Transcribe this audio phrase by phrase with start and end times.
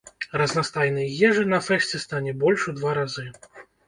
[0.41, 3.27] Разнастайнай ежы на фэсце стане больш у два разы.